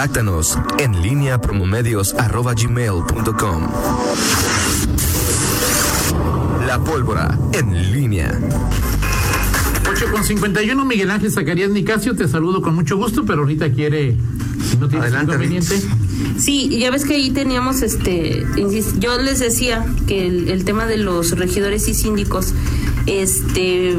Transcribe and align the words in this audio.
Contáctanos 0.00 0.58
en 0.78 1.02
línea 1.02 1.38
promomedios.com. 1.38 3.68
La 6.66 6.82
pólvora 6.82 7.38
en 7.52 7.92
línea. 7.92 8.40
8 9.92 10.06
con 10.10 10.24
51, 10.24 10.84
Miguel 10.86 11.10
Ángel 11.10 11.30
Zacarías 11.30 11.68
Nicasio, 11.68 12.16
te 12.16 12.26
saludo 12.28 12.62
con 12.62 12.74
mucho 12.74 12.96
gusto, 12.96 13.26
pero 13.26 13.40
ahorita 13.40 13.72
quiere, 13.72 14.16
si 14.70 14.78
no 14.78 14.88
tienes 14.88 15.12
Adelante, 15.12 15.34
inconveniente. 15.34 15.82
Sí, 16.38 16.78
ya 16.78 16.90
ves 16.90 17.04
que 17.04 17.16
ahí 17.16 17.30
teníamos, 17.30 17.82
este, 17.82 18.46
yo 18.98 19.20
les 19.20 19.40
decía 19.40 19.84
que 20.06 20.26
el, 20.26 20.48
el 20.48 20.64
tema 20.64 20.86
de 20.86 20.96
los 20.96 21.32
regidores 21.32 21.86
y 21.88 21.94
síndicos, 21.94 22.54
este, 23.04 23.94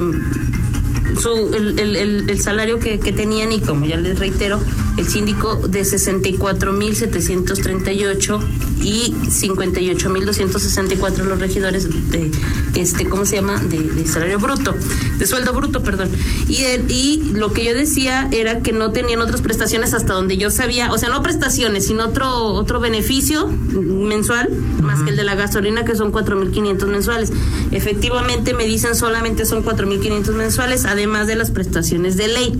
su, 1.19 1.51
el, 1.55 1.79
el- 1.79 2.29
el- 2.29 2.39
salario 2.41 2.79
que, 2.79 2.99
que 2.99 3.11
tenían 3.11 3.51
y 3.51 3.59
como 3.59 3.85
ya 3.85 3.97
les 3.97 4.17
reitero, 4.19 4.59
el 4.97 5.07
síndico 5.07 5.55
de 5.55 5.81
64.738 5.81 8.39
y 8.83 9.13
58.264 9.29 11.23
los 11.23 11.39
regidores 11.39 11.87
de, 12.11 12.31
este, 12.75 13.05
¿cómo 13.07 13.25
se 13.25 13.35
llama? 13.37 13.59
De, 13.59 13.77
de 13.79 14.05
salario 14.07 14.39
bruto, 14.39 14.73
de 15.19 15.25
sueldo 15.27 15.53
bruto, 15.53 15.81
perdón. 15.83 16.09
Y, 16.47 16.63
el- 16.63 16.89
y 16.89 17.31
lo 17.33 17.51
que 17.53 17.65
yo 17.65 17.73
decía 17.73 18.27
era 18.31 18.61
que 18.61 18.71
no 18.71 18.91
tenían 18.91 19.21
otras 19.21 19.41
prestaciones 19.41 19.93
hasta 19.93 20.13
donde 20.13 20.37
yo 20.37 20.49
sabía, 20.49 20.91
o 20.91 20.97
sea, 20.97 21.09
no 21.09 21.21
prestaciones, 21.21 21.85
sino 21.87 22.05
otro, 22.05 22.29
otro 22.53 22.79
beneficio 22.79 23.47
mensual, 23.47 24.49
más 24.81 25.01
que 25.03 25.11
el 25.11 25.15
de 25.17 25.23
la 25.23 25.35
gasolina, 25.35 25.85
que 25.85 25.95
son 25.95 26.11
4.500 26.11 26.85
mensuales. 26.87 27.31
Efectivamente, 27.71 28.53
me 28.53 28.65
dicen 28.65 28.95
solamente 28.95 29.45
son 29.45 29.63
4.500 29.63 30.33
mensuales, 30.33 30.85
además 30.85 31.00
de 31.01 31.35
las 31.35 31.49
prestaciones 31.51 32.15
de 32.17 32.27
ley. 32.27 32.59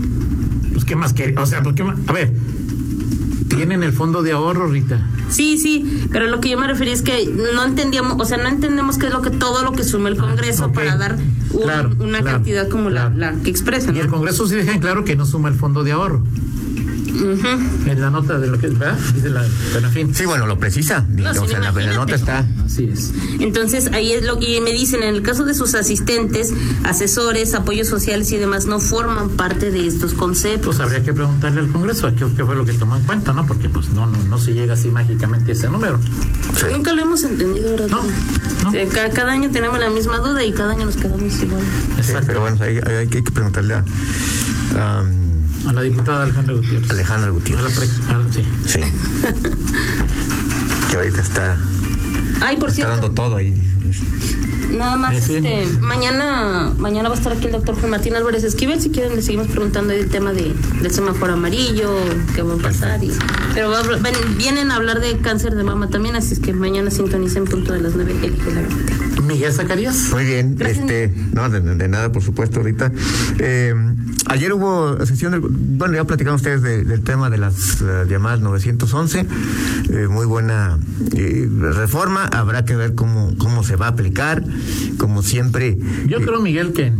Pues, 0.72 0.84
¿qué 0.84 0.96
más 0.96 1.12
quiere? 1.12 1.36
O 1.38 1.46
sea, 1.46 1.62
pues, 1.62 1.74
¿qué 1.76 1.84
más? 1.84 1.96
A 2.08 2.12
ver, 2.12 2.32
tienen 3.48 3.82
el 3.82 3.92
fondo 3.92 4.22
de 4.22 4.32
ahorro, 4.32 4.66
Rita. 4.66 5.06
Sí, 5.28 5.56
sí, 5.58 6.06
pero 6.10 6.26
lo 6.26 6.40
que 6.40 6.50
yo 6.50 6.58
me 6.58 6.66
refería 6.66 6.92
es 6.92 7.02
que 7.02 7.26
no 7.54 7.64
entendíamos, 7.64 8.20
o 8.20 8.24
sea, 8.24 8.36
no 8.38 8.48
entendemos 8.48 8.98
qué 8.98 9.06
es 9.06 9.12
lo 9.12 9.22
que 9.22 9.30
todo 9.30 9.62
lo 9.62 9.72
que 9.72 9.84
sume 9.84 10.10
el 10.10 10.16
Congreso 10.16 10.64
Ah, 10.64 10.66
ok. 10.66 10.74
para 10.74 10.96
dar 10.96 11.16
un- 11.52 11.62
Claro, 11.62 11.90
una 12.00 12.18
claro, 12.20 12.24
cantidad 12.38 12.68
como 12.68 12.90
la- 12.90 13.12
claro. 13.14 13.36
la, 13.36 13.42
que 13.42 13.50
expresan. 13.50 13.94
Y 13.96 14.00
el. 14.00 14.08
Congreso 14.08 14.46
sí 14.46 14.54
deja 14.56 14.72
en 14.72 14.80
claro 14.80 15.04
que 15.04 15.16
no 15.16 15.24
suma 15.24 15.48
el 15.48 15.54
fondo 15.54 15.84
de 15.84 15.92
ahorro. 15.92 16.22
Ujú. 17.14 17.90
En 17.90 18.00
la 18.00 18.10
nota 18.10 18.38
de 18.38 18.46
lo 18.48 18.58
que, 18.58 18.68
¿verdad? 18.68 18.98
Dice 19.14 19.28
la. 19.30 19.44
Sí, 20.14 20.24
bueno, 20.24 20.46
lo 20.46 20.58
precisa. 20.58 21.04
No, 21.08 21.30
o 21.30 21.34
sí, 21.34 21.40
sea, 21.48 21.58
en 21.58 21.64
la, 21.86 21.92
nota 21.94 22.14
está. 22.14 22.44
Así 22.64 22.88
es. 22.92 23.12
Entonces, 23.38 23.90
ahí 23.92 24.12
es 24.12 24.24
lo 24.24 24.38
que 24.38 24.60
me 24.60 24.72
dicen, 24.72 25.02
en 25.02 25.14
el 25.14 25.22
caso 25.22 25.44
de 25.44 25.54
sus 25.54 25.74
asistentes, 25.74 26.52
asesores, 26.84 27.54
apoyos 27.54 27.88
sociales 27.88 28.30
y 28.32 28.38
demás, 28.38 28.66
no 28.66 28.80
forman 28.80 29.30
parte 29.30 29.70
de 29.70 29.86
estos 29.86 30.14
conceptos. 30.14 30.76
Pues 30.76 30.80
habría 30.80 31.02
que 31.02 31.12
preguntarle 31.12 31.60
al 31.60 31.68
Congreso 31.68 32.06
a 32.06 32.14
qué, 32.14 32.26
qué 32.36 32.44
fue 32.44 32.54
lo 32.56 32.64
que 32.64 32.72
tomó 32.72 32.96
en 32.96 33.02
cuenta, 33.02 33.32
¿no? 33.32 33.46
Porque 33.46 33.68
pues 33.68 33.90
no, 33.90 34.06
no, 34.06 34.16
no 34.24 34.38
se 34.38 34.54
llega 34.54 34.74
así 34.74 34.88
mágicamente 34.88 35.52
a 35.52 35.54
ese 35.54 35.68
número. 35.68 35.98
Nunca 36.72 36.92
lo 36.92 37.02
hemos 37.02 37.22
entendido, 37.24 37.70
¿verdad? 37.72 37.88
No, 37.88 38.02
no. 38.62 38.68
O 38.68 38.72
sea, 38.72 38.86
ca- 38.88 39.10
cada, 39.10 39.32
año 39.32 39.50
tenemos 39.50 39.78
la 39.78 39.90
misma 39.90 40.18
duda 40.18 40.44
y 40.44 40.52
cada 40.52 40.72
año 40.72 40.86
nos 40.86 40.96
quedamos 40.96 41.42
igual. 41.42 41.62
Sí, 41.96 42.00
Exacto. 42.00 42.26
pero 42.26 42.40
bueno, 42.40 42.56
hay, 42.60 42.78
hay- 42.78 42.96
hay 42.96 43.08
que 43.08 43.22
preguntarle 43.22 43.74
a, 43.74 43.84
a, 44.78 45.02
um, 45.02 45.21
A 45.66 45.72
la 45.72 45.82
diputada 45.82 46.24
Alejandra 46.24 46.54
Gutiérrez. 46.54 46.90
Alejandra 46.90 47.24
A 47.24 47.26
la 47.28 47.32
Gutiérrez. 47.32 47.78
pre- 47.78 47.88
ah, 48.08 48.20
sí. 48.32 48.42
Sí. 48.66 48.80
que 50.90 50.96
ahorita 50.96 51.20
está, 51.22 51.56
Ay, 52.40 52.56
por 52.56 52.70
está 52.70 52.88
dando 52.88 53.02
cierto, 53.06 53.22
todo 53.22 53.36
ahí. 53.36 53.54
nada 54.76 54.96
más, 54.96 55.14
Sí, 55.16 55.22
sí. 55.26 55.34
este, 55.36 55.66
mañana, 55.80 56.72
mañana 56.78 57.08
va 57.08 57.14
a 57.14 57.18
estar 57.18 57.32
aquí 57.32 57.46
el 57.46 57.52
doctor 57.52 57.76
Juan 57.76 57.90
Martín 57.90 58.14
Álvarez 58.16 58.44
Esquivel, 58.44 58.80
si 58.80 58.90
quieren 58.90 59.14
le 59.14 59.22
seguimos 59.22 59.46
preguntando 59.48 59.92
del 59.92 60.08
tema 60.08 60.32
de, 60.32 60.52
del 60.82 60.90
semáforo 60.90 61.34
amarillo, 61.34 61.90
qué 62.34 62.42
va 62.42 62.54
a 62.54 62.58
pasar, 62.58 63.02
y, 63.04 63.10
pero 63.54 63.70
va 63.70 63.78
a 63.78 63.80
hablar- 63.80 64.02
ven- 64.02 64.36
vienen 64.36 64.70
a 64.70 64.76
hablar 64.76 65.00
de 65.00 65.18
cáncer 65.18 65.54
de 65.54 65.62
mama 65.64 65.88
también, 65.88 66.16
así 66.16 66.34
es 66.34 66.40
que 66.40 66.52
mañana 66.52 66.90
sintonicen 66.90 67.44
punto 67.44 67.72
de 67.72 67.80
las 67.80 67.94
nueve 67.94 68.14
el 68.22 68.34
Hijo 68.34 68.50
de 68.50 68.62
la. 68.62 69.22
Miguel 69.22 69.52
Zacarías. 69.52 70.08
Muy 70.12 70.24
bien, 70.24 70.56
Gracias. 70.56 70.80
este, 70.80 71.14
no, 71.32 71.48
de, 71.48 71.60
de 71.60 71.88
nada, 71.88 72.10
por 72.10 72.22
supuesto, 72.22 72.58
ahorita. 72.58 72.90
Eh, 73.38 73.72
ayer 74.32 74.52
hubo 74.52 75.04
sesión 75.06 75.32
del, 75.32 75.40
bueno, 75.40 75.94
ya 75.94 76.04
platicaron 76.04 76.36
ustedes 76.36 76.62
de- 76.62 76.84
del 76.84 77.02
tema 77.02 77.30
de 77.30 77.38
las 77.38 77.80
eh, 77.80 78.04
llamadas 78.08 78.40
911, 78.40 79.26
eh, 79.90 80.06
muy 80.10 80.26
buena 80.26 80.78
eh, 81.14 81.48
reforma, 81.74 82.24
habrá 82.26 82.64
que 82.64 82.74
ver 82.76 82.94
cómo, 82.94 83.34
cómo 83.38 83.62
se 83.62 83.76
va 83.76 83.86
a 83.86 83.90
aplicar, 83.90 84.42
como 84.98 85.22
siempre. 85.22 85.78
Yo 86.06 86.18
eh, 86.18 86.22
creo, 86.24 86.40
Miguel, 86.40 86.72
que 86.72 86.92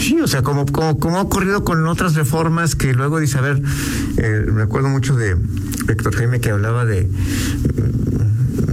Sí, 0.00 0.20
o 0.20 0.26
sea, 0.26 0.42
como, 0.42 0.66
como, 0.66 0.98
como 0.98 1.18
ha 1.18 1.22
ocurrido 1.22 1.62
con 1.64 1.86
otras 1.86 2.14
reformas 2.14 2.74
que 2.74 2.92
luego 2.92 3.20
dice, 3.20 3.38
a 3.38 3.40
ver, 3.42 3.62
me 4.52 4.62
acuerdo 4.62 4.88
mucho 4.88 5.14
de 5.16 5.36
Héctor 5.88 6.14
Jaime 6.16 6.40
que 6.40 6.50
hablaba 6.50 6.84
de, 6.84 7.08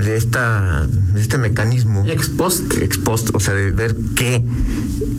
de 0.03 0.15
esta 0.17 0.87
de 1.13 1.21
este 1.21 1.37
mecanismo 1.37 2.03
ex 2.07 2.29
post. 2.29 2.73
ex 2.81 2.97
post, 2.97 3.29
o 3.33 3.39
sea, 3.39 3.53
de 3.53 3.71
ver 3.71 3.95
qué, 4.15 4.43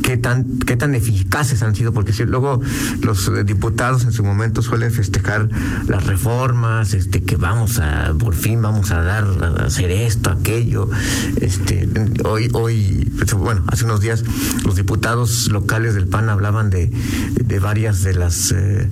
qué 0.08 0.16
tan, 0.16 0.58
qué 0.60 0.74
tan 0.74 0.94
eficaces 0.94 1.62
han 1.62 1.74
sido, 1.74 1.92
porque 1.92 2.14
si 2.14 2.24
luego 2.24 2.62
los 3.02 3.28
eh, 3.28 3.44
diputados 3.44 4.04
en 4.04 4.12
su 4.12 4.24
momento 4.24 4.62
suelen 4.62 4.90
festejar 4.90 5.50
las 5.86 6.06
reformas, 6.06 6.94
este, 6.94 7.22
que 7.24 7.36
vamos 7.36 7.78
a, 7.78 8.14
por 8.18 8.34
fin 8.34 8.62
vamos 8.62 8.90
a 8.90 9.02
dar, 9.02 9.24
a 9.24 9.66
hacer 9.66 9.90
esto, 9.90 10.30
aquello, 10.30 10.88
este, 11.42 11.86
hoy, 12.24 12.48
hoy, 12.54 13.12
pues, 13.18 13.34
bueno, 13.34 13.62
hace 13.66 13.84
unos 13.84 14.00
días 14.00 14.24
los 14.64 14.76
diputados 14.76 15.50
locales 15.50 15.94
del 15.94 16.06
PAN 16.06 16.30
hablaban 16.30 16.70
de, 16.70 16.90
de 17.44 17.58
varias 17.58 18.02
de 18.02 18.14
las 18.14 18.50
eh, 18.52 18.88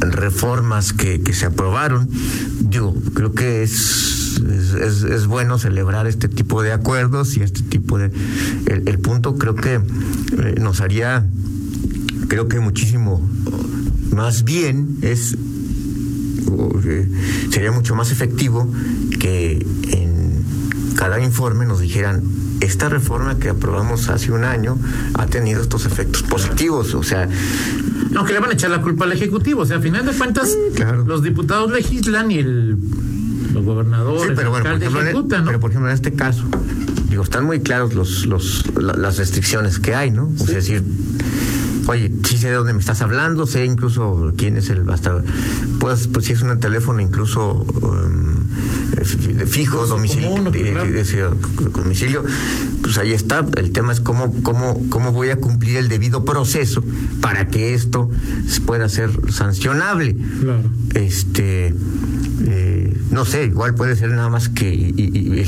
reformas 0.00 0.92
que, 0.92 1.22
se 1.32 1.46
aprobaron. 1.46 2.10
Digo, 2.58 2.92
creo 3.14 3.34
que 3.34 3.62
es, 3.62 4.29
es, 4.40 4.74
es- 4.74 5.02
es 5.02 5.26
bueno 5.26 5.58
celebrar 5.58 6.06
este 6.06 6.28
tipo 6.28 6.62
de 6.62 6.72
acuerdos 6.72 7.36
y 7.36 7.42
este 7.42 7.62
tipo 7.62 7.98
de... 7.98 8.10
El, 8.66 8.88
el 8.88 8.98
punto 8.98 9.36
creo 9.36 9.54
que 9.54 9.74
eh, 9.74 10.54
nos 10.60 10.80
haría, 10.80 11.26
creo 12.28 12.48
que 12.48 12.60
muchísimo 12.60 13.20
más 14.12 14.44
bien 14.44 14.98
es 15.02 15.36
eh, 16.84 17.08
sería 17.50 17.72
mucho 17.72 17.94
más 17.94 18.10
efectivo 18.10 18.70
que 19.18 19.64
en 19.92 20.44
cada 20.96 21.20
informe 21.20 21.64
nos 21.66 21.80
dijeran 21.80 22.22
esta 22.60 22.88
reforma 22.88 23.38
que 23.38 23.48
aprobamos 23.48 24.08
hace 24.08 24.32
un 24.32 24.44
año 24.44 24.76
ha 25.14 25.26
tenido 25.26 25.62
estos 25.62 25.86
efectos 25.86 26.22
positivos, 26.24 26.94
o 26.94 27.02
sea, 27.02 27.26
Aunque 28.16 28.32
le 28.34 28.40
van 28.40 28.50
a 28.50 28.54
echar 28.54 28.70
la 28.70 28.82
culpa 28.82 29.04
al 29.04 29.12
Ejecutivo. 29.12 29.62
O 29.62 29.66
sea, 29.66 29.76
a 29.78 29.80
final 29.80 30.04
de 30.04 30.12
cuentas, 30.12 30.54
claro. 30.74 31.04
los 31.06 31.22
diputados 31.22 31.70
legislan 31.70 32.30
y 32.32 32.38
el, 32.40 32.76
los 33.52 33.64
gobernadores, 33.64 34.22
Sí, 34.22 34.32
pero 34.36 34.50
bueno, 34.50 34.64
por 34.64 34.74
ejemplo, 34.76 35.00
en, 35.00 35.06
ejecutan, 35.08 35.40
¿no? 35.40 35.46
pero 35.46 35.60
por 35.60 35.70
ejemplo, 35.70 35.88
en 35.90 35.94
este 35.94 36.12
caso, 36.12 36.44
digo, 37.08 37.22
están 37.22 37.44
muy 37.44 37.60
claros 37.60 37.94
los, 37.94 38.26
los, 38.26 38.64
la- 38.76 38.94
las 38.94 39.16
restricciones 39.18 39.78
que 39.78 39.94
hay, 39.94 40.10
¿no? 40.10 40.32
O 40.38 40.46
sea, 40.46 40.54
decir, 40.56 40.82
oye, 41.86 42.12
sí 42.24 42.38
sé 42.38 42.48
de 42.48 42.54
dónde 42.54 42.72
me 42.72 42.80
estás 42.80 43.02
hablando, 43.02 43.46
sé 43.46 43.64
incluso 43.64 44.32
quién 44.36 44.56
es 44.56 44.70
el, 44.70 44.88
hasta, 44.90 45.22
pues, 45.80 46.06
pues 46.06 46.26
si 46.26 46.32
es 46.34 46.42
un 46.42 46.58
teléfono 46.60 47.00
incluso 47.00 47.52
um, 47.82 48.30
fijo, 49.46 49.86
domicilio, 49.86 50.30
común, 50.30 50.52
de- 50.52 50.62
de- 50.62 50.72
claro. 50.72 50.90
de- 50.90 51.04
de- 51.04 51.70
domicilio, 51.72 52.24
pues 52.82 52.98
ahí 52.98 53.12
está. 53.12 53.44
El 53.56 53.72
tema 53.72 53.92
es 53.92 54.00
cómo, 54.00 54.32
cómo, 54.42 54.80
cómo 54.90 55.12
voy 55.12 55.30
a 55.30 55.36
cumplir 55.36 55.76
el 55.78 55.88
debido 55.88 56.24
proceso 56.24 56.82
para 57.20 57.48
que 57.48 57.74
esto 57.74 58.10
pueda 58.66 58.88
ser 58.88 59.10
sancionable 59.32 60.16
Claro. 60.40 60.62
este 60.94 61.74
no 63.10 63.24
sé 63.24 63.44
igual 63.46 63.74
puede 63.74 63.96
ser 63.96 64.10
nada 64.10 64.28
más 64.28 64.48
que 64.48 64.72
y- 64.72 64.94
y- 64.96 65.44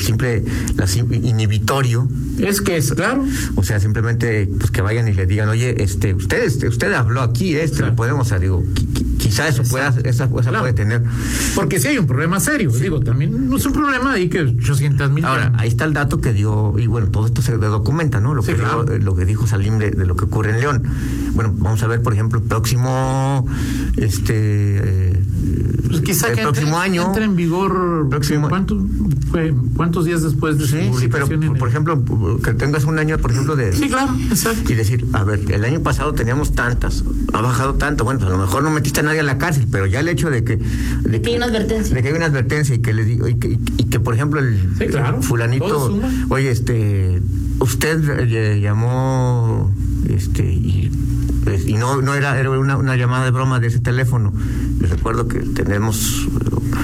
la 0.77 0.87
inhibitorio 1.17 2.09
Es 2.39 2.61
que 2.61 2.77
es, 2.77 2.93
claro. 2.93 3.25
o 3.57 3.63
sea 3.63 3.79
simplemente 3.81 4.49
pues 4.59 4.71
que 4.71 4.81
vayan 4.83 5.09
y 5.09 5.13
le 5.15 5.27
digan 5.27 5.49
oye 5.49 5.83
este 5.83 6.15
usted 6.15 6.45
este, 6.45 6.69
usted 6.69 6.93
habló 6.93 7.21
aquí 7.23 7.55
este 7.55 7.79
Claro. 7.79 7.91
lo 7.93 7.97
podemos 7.97 8.27
o 8.27 8.29
sea, 8.29 8.39
digo 8.39 8.63
qui- 8.75 8.87
qui- 8.93 9.17
quizá 9.19 9.49
eso 9.49 9.63
pueda 9.65 9.89
esa, 9.89 10.01
esa 10.09 10.29
Claro. 10.29 10.61
puede 10.61 10.73
tener 10.73 11.03
Porque 11.55 11.79
sí 11.79 11.89
hay 11.89 11.99
un 11.99 12.07
problema 12.07 12.41
serio. 12.41 12.71
Digo, 12.71 13.01
también 13.01 13.49
no 13.49 13.57
es 13.57 13.65
un 13.67 13.73
problema 13.73 14.13
ahí 14.15 14.29
que 14.29 14.41
800 14.41 15.11
mil. 15.11 15.25
Ahora, 15.25 15.53
ahí 15.59 15.69
está 15.69 15.85
el 15.85 15.93
dato 15.93 16.21
que 16.21 16.33
dio, 16.33 16.75
y 16.79 16.87
bueno, 16.87 17.09
todo 17.09 17.27
esto 17.27 17.43
se 17.43 17.57
documenta, 17.57 18.21
¿no? 18.21 18.35
Lo, 18.35 18.43
Sí, 18.43 18.53
que, 18.53 18.59
claro. 18.59 18.85
dijo, 18.85 18.99
lo 18.99 19.15
que 19.15 19.25
dijo 19.25 19.47
Salim 19.47 19.79
de, 19.79 19.91
de 19.91 20.07
lo 20.07 20.17
que 20.17 20.25
ocurre 20.25 20.51
en 20.51 20.61
León. 20.61 20.83
Bueno, 21.35 21.55
vamos 21.57 21.83
a 21.83 21.87
ver, 21.87 22.03
por 22.03 22.13
ejemplo, 22.15 22.39
el 22.41 22.45
próximo, 22.47 23.47
este, 23.97 24.33
eh, 24.35 25.22
Pues 25.89 26.01
quizá 26.03 26.29
el 26.29 26.37
que 26.37 26.43
próximo 26.43 26.69
entre, 26.69 26.81
año. 27.01 27.07
entre 27.09 27.25
en 27.25 27.37
vigor. 27.37 28.07
Próximo- 28.09 28.49
¿cuánto, 28.49 28.83
fue, 29.31 29.53
¿Cuántos 29.77 30.05
días 30.07 30.23
después 30.23 30.59
de 30.59 30.67
su 30.67 30.77
Sí, 30.77 30.91
sí, 30.99 31.09
pero 31.09 31.27
por 31.27 31.35
el- 31.35 31.69
ejemplo, 31.69 32.03
que 32.43 32.55
tengas 32.55 32.85
un 32.85 32.99
año, 32.99 33.19
por 33.19 33.31
ejemplo, 33.33 33.57
de... 33.57 33.73
Sí, 33.73 33.89
claro, 33.89 34.15
exacto. 34.31 34.73
Y 34.73 34.75
decir, 34.77 35.05
a 35.13 35.25
ver, 35.25 35.41
el 35.51 35.65
año 35.65 35.81
pasado 35.81 36.13
teníamos 36.15 36.53
tantas, 36.53 37.05
ha 37.33 37.41
bajado 37.41 37.75
tanto, 37.75 38.05
bueno, 38.05 38.21
pues 38.21 38.31
a 38.33 38.37
lo 38.37 38.41
mejor 38.41 38.63
no 38.63 38.71
metiste 38.71 39.01
a 39.01 39.03
nadie 39.03 39.21
a 39.21 39.25
la 39.25 39.39
cárcel, 39.39 39.67
pero 39.71 39.87
ya 39.87 40.01
el 40.01 40.09
hecho 40.09 40.31
de 40.31 40.45
que... 40.45 40.59
De 41.03 41.21
que 41.21 41.31
hay 41.31 41.37
una 41.37 41.47
advertencia. 41.47 41.95
De 41.95 42.03
que 42.03 42.09
hay 42.09 42.15
una 42.15 42.27
advertencia 42.27 42.75
y 42.75 42.79
que 42.79 42.93
le 42.95 43.05
digo, 43.05 43.29
y 43.29 43.35
que, 43.35 43.59
y 43.77 43.85
que, 43.85 44.01
por 44.01 44.15
ejemplo 44.15 44.41
el 44.41 44.59
Sí, 44.79 44.87
claro, 44.87 45.15
todo 45.19 45.23
fulanito, 45.23 46.01
oye, 46.31 46.51
este, 46.51 47.21
usted 47.59 48.01
eh, 48.31 48.61
llamó, 48.61 49.71
este, 50.09 50.45
y 50.45 50.91
Y 51.67 51.75
no 51.75 52.01
no 52.03 52.15
era, 52.15 52.39
era 52.39 52.51
una, 52.51 52.77
una 52.77 52.97
llamada 52.97 53.25
de 53.25 53.31
broma 53.31 53.59
de 53.61 53.67
ese 53.69 53.81
teléfono. 53.81 54.33
Les 54.81 54.91
recuerdo 54.91 55.27
que 55.29 55.41
tenemos... 55.41 56.27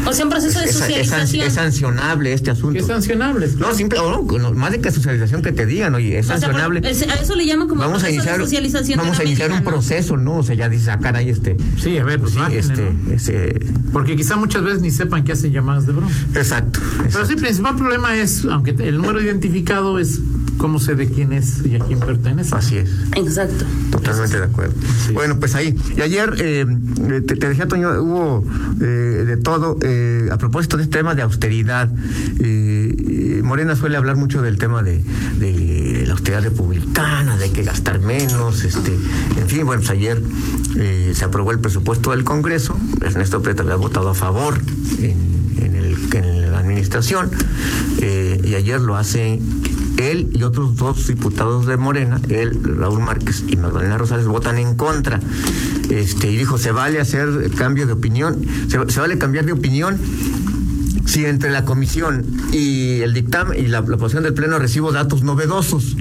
O 0.07 0.13
sea, 0.13 0.25
un 0.25 0.31
proceso 0.31 0.59
de 0.61 0.67
es, 0.67 0.71
es- 0.77 0.81
es 0.83 1.09
san- 1.09 1.21
socialización. 1.27 1.47
es 1.47 1.53
sancionable 1.55 2.33
este 2.33 2.51
asunto. 2.51 2.79
Es 2.79 2.87
sancionable. 2.87 3.49
No, 3.59 3.75
simple, 3.75 3.99
o 3.99 4.23
no, 4.25 4.39
no, 4.39 4.53
más 4.53 4.73
de 4.73 4.81
que 4.81 4.91
socialización 4.91 5.43
que 5.43 5.53
te 5.53 5.67
digan, 5.67 5.95
oye, 5.95 6.19
es 6.19 6.27
O 6.27 6.29
sea, 6.29 6.39
sancionable. 6.41 6.81
por- 6.81 6.89
a 6.89 7.15
eso 7.15 7.35
le 7.35 7.47
llaman 7.47 7.69
como 7.69 7.83
vamos 7.83 8.03
a 8.05 8.11
iniciar, 8.11 8.39
de 8.39 8.45
socialización. 8.45 8.99
vamos 8.99 9.17
de 9.19 9.25
a 9.25 9.27
iniciar 9.27 9.51
un 9.53 9.63
proceso, 9.65 10.17
¿no? 10.17 10.37
O 10.39 10.43
sea, 10.43 10.55
ya 10.55 10.69
dices, 10.69 10.89
ah, 10.89 10.99
caray, 11.01 11.29
este. 11.31 11.57
Sí, 11.79 11.97
a 11.99 12.05
ver, 12.05 12.21
pues 12.21 12.35
sí, 12.35 12.41
este, 12.53 12.93
ese, 13.13 13.61
Porque 13.93 14.17
quizá 14.17 14.37
muchas 14.37 14.63
veces 14.63 14.81
ni 14.83 14.91
sepan 14.91 15.25
que 15.25 15.33
hacen 15.33 15.53
llamadas 15.53 15.87
de 15.87 15.93
broma. 15.93 16.11
exacto. 16.35 16.81
Pero 16.97 17.05
exacto. 17.05 17.27
sí, 17.27 17.33
el 17.35 17.41
principal 17.41 17.77
problema 17.77 18.17
es, 18.17 18.45
aunque 18.45 18.71
el 18.71 18.97
número 18.99 19.21
identificado 19.21 19.99
es 19.99 20.21
cómo 20.59 20.79
sé 20.79 20.95
de 20.95 21.09
quién 21.09 21.33
es 21.33 21.65
y 21.65 21.77
a 21.77 21.79
quién 21.79 22.01
pertenece. 22.01 22.55
Así 22.55 22.77
es. 22.77 22.91
Exacto. 23.17 23.65
Totalmente 23.91 24.37
de 24.39 24.45
acuerdo. 24.45 24.75
Sí. 25.07 25.13
Bueno, 25.15 25.39
pues 25.41 25.55
ahí. 25.55 25.75
Y 25.97 26.01
ayer, 26.03 26.35
eh, 26.39 26.67
te, 27.27 27.37
te 27.37 27.49
decía, 27.49 27.67
Toño, 27.67 27.91
hubo 28.03 28.45
eh, 28.81 28.85
de 28.85 29.37
todo. 29.39 29.79
eh, 29.83 30.29
a 30.31 30.37
propósito 30.37 30.77
de 30.77 30.83
este 30.83 30.99
tema 30.99 31.15
de 31.15 31.23
austeridad, 31.23 31.89
eh, 32.41 32.95
eh, 32.99 33.41
Morena 33.43 33.75
suele 33.77 33.97
hablar 33.97 34.17
mucho 34.17 34.43
del 34.43 34.59
tema 34.59 34.83
de, 34.83 35.03
de 35.39 36.05
la 36.07 36.13
austeridad 36.13 36.43
republicana, 36.43 37.37
de 37.37 37.51
que 37.51 37.63
gastar 37.63 38.01
menos. 38.01 38.65
este 38.65 38.93
En 39.41 39.49
fin, 39.49 39.65
bueno, 39.65 39.81
pues 39.81 39.91
ayer 39.91 40.21
eh, 40.77 41.13
se 41.15 41.25
aprobó 41.25 41.53
el 41.53 41.61
presupuesto 41.61 42.11
del 42.11 42.25
Congreso. 42.25 42.77
Ernesto 43.01 43.41
Prieto 43.43 43.63
había 43.63 43.77
votado 43.77 44.09
a 44.11 44.15
favor 44.15 44.59
en, 44.99 45.17
en, 45.65 45.75
el, 45.77 45.97
en 46.15 46.53
la 46.53 46.59
administración. 46.59 47.31
eh, 48.01 48.41
y 48.45 48.55
ayer 48.55 48.81
lo 48.81 48.97
hace 48.97 49.41
él 49.99 50.31
y 50.33 50.43
otros 50.43 50.77
dos 50.77 51.07
diputados 51.07 51.67
de 51.67 51.77
Morena, 51.77 52.21
él, 52.29 52.59
Raúl 52.79 53.01
Márquez 53.01 53.45
y 53.47 53.57
Magdalena 53.57 53.99
Rosales, 53.99 54.27
votan 54.27 54.59
en 54.59 54.75
contra. 54.75 55.21
Este, 55.91 56.31
y 56.31 56.37
dijo, 56.37 56.59
se 56.59 56.73
vale 56.73 57.01
hacer 57.01 57.51
cambio 57.57 57.87
de 57.87 57.93
opinión, 57.93 58.45
se, 58.69 58.79
se 58.91 59.01
vale 59.01 59.19
cambiar 59.19 59.45
de 59.45 59.53
opinión 59.53 59.99
si 61.09 61.25
entre 61.25 61.51
la 61.51 61.65
comisión 61.65 62.27
y 62.53 63.01
el 63.01 63.15
dictamen 63.15 63.59
y 63.59 63.69
la, 63.69 63.83
posición 63.83 64.25
del 64.25 64.35
pleno 64.35 64.59
recibo 64.59 64.93
datos 64.93 65.23
novedosos. 65.23 65.97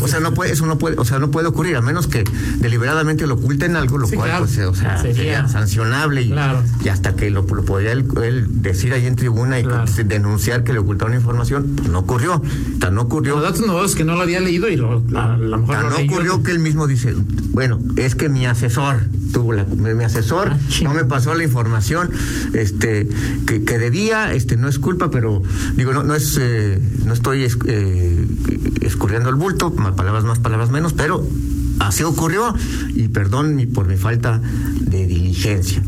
O 0.00 0.08
sea, 0.08 0.20
no 0.20 0.32
puede, 0.34 0.52
eso 0.52 0.66
no 0.66 0.78
puede, 0.78 0.96
o 0.98 1.04
sea, 1.04 1.18
no 1.18 1.30
puede 1.30 1.48
ocurrir, 1.48 1.76
a 1.76 1.80
menos 1.80 2.06
que 2.06 2.24
deliberadamente 2.58 3.26
lo 3.26 3.34
oculten 3.34 3.76
algo, 3.76 3.98
lo 3.98 4.06
Sí, 4.06 4.16
cual, 4.16 4.28
claro. 4.30 4.44
pues, 4.46 4.58
o 4.58 4.74
sea, 4.74 4.98
Sería- 4.98 5.14
sería, 5.16 5.48
sancionable 5.48 6.22
y, 6.22 6.30
Claro. 6.30 6.62
y 6.84 6.88
hasta 6.88 7.14
que 7.16 7.30
lo, 7.30 7.42
lo 7.42 7.64
podría 7.64 7.92
él, 7.92 8.06
él 8.22 8.46
decir 8.62 8.92
ahí 8.92 9.06
en 9.06 9.16
tribuna 9.16 9.58
y 9.60 9.64
Claro. 9.64 9.84
denunciar 10.04 10.64
que 10.64 10.72
le 10.72 10.78
ocultaron 10.78 11.14
información, 11.14 11.74
pues 11.76 11.88
no 11.88 12.00
ocurrió. 12.00 12.42
Tan 12.78 12.94
no 12.94 13.02
ocurrió. 13.02 13.34
Los 13.36 13.42
datos 13.44 13.66
nuevos 13.66 13.94
que 13.94 14.04
no 14.04 14.14
lo 14.16 14.22
había 14.22 14.40
leído 14.40 14.68
y 14.68 14.76
lo, 14.76 15.02
a, 15.16 15.36
lo 15.36 15.58
mejor 15.58 15.76
Tan 15.76 15.88
no 15.90 15.96
ocurrió 16.12 16.42
que 16.42 16.50
él 16.52 16.58
mismo 16.58 16.86
dice, 16.86 17.14
bueno, 17.52 17.78
es 17.96 18.14
que 18.14 18.28
mi 18.28 18.46
asesor 18.46 19.00
tuvo 19.32 19.52
la, 19.52 19.64
mi 19.64 20.04
asesor 20.04 20.48
Ah, 20.52 20.58
no 20.82 20.94
me 20.94 21.04
pasó 21.04 21.34
la 21.34 21.44
información, 21.44 22.10
este, 22.52 23.08
que, 23.46 23.64
que 23.64 23.78
debía, 23.78 24.32
este, 24.32 24.56
no 24.56 24.68
es 24.68 24.78
culpa, 24.78 25.10
pero 25.10 25.42
digo, 25.76 25.92
no, 25.92 26.02
no 26.02 26.14
es, 26.14 26.38
eh, 26.40 26.80
no 27.04 27.12
estoy 27.12 27.44
es- 27.44 27.58
eh, 27.66 28.26
escurriendo 28.82 29.28
el 29.28 29.36
bulto, 29.36 29.70
más 29.70 29.94
palabras 29.94 30.24
más, 30.24 30.38
palabras 30.38 30.70
menos, 30.70 30.92
pero 30.92 31.26
así 31.78 32.02
ocurrió 32.02 32.54
y 32.94 33.08
perdón 33.08 33.58
por 33.72 33.86
mi 33.86 33.96
falta 33.96 34.40
de 34.80 35.06
diligencia. 35.06 35.82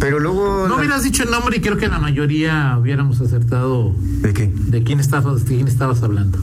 Pero 0.00 0.18
luego 0.20 0.64
No 0.66 0.74
la- 0.74 0.76
hubieras 0.76 1.02
dicho 1.02 1.22
el 1.22 1.30
nombre 1.30 1.56
y 1.56 1.60
creo 1.60 1.76
que 1.76 1.88
la 1.88 1.98
mayoría 1.98 2.76
hubiéramos 2.80 3.20
acertado 3.20 3.94
¿de 4.22 4.32
qué? 4.32 4.52
de 4.68 4.82
quién 4.82 5.00
estabas, 5.00 5.44
de 5.44 5.54
quién 5.56 5.68
estabas 5.68 6.02
hablando. 6.02 6.38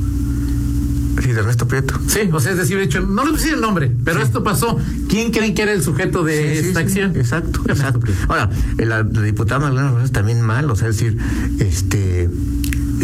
Sí, 1.24 1.32
de 1.32 1.40
Ernesto 1.40 1.68
Prieto. 1.68 2.00
Sí, 2.08 2.30
o 2.32 2.40
sea, 2.40 2.52
es 2.52 2.58
decir, 2.58 2.78
de 2.78 2.84
hecho, 2.84 3.00
no 3.02 3.24
le 3.26 3.32
puse 3.32 3.52
el 3.54 3.62
nombre, 3.62 3.92
pero 4.04 4.22
esto 4.22 4.44
pasó. 4.44 4.78
¿Quién 5.08 5.32
creen 5.32 5.54
que 5.56 5.62
era 5.62 5.72
el 5.74 5.82
sujeto 5.82 6.24
de 6.24 6.60
Sí, 6.62 6.68
esta 6.68 6.80
sí, 6.82 6.86
acción? 6.86 7.16
Exacto, 7.16 7.62
exacto. 7.68 8.00
Ahora, 8.28 8.50
la, 8.78 9.04
la 9.04 9.22
diputada 9.22 9.60
Magdalena 9.62 10.06
también 10.12 10.42
mal, 10.42 10.70
o 10.70 10.76
sea, 10.76 10.90
es 10.90 10.98
decir, 10.98 11.18
este 11.60 12.30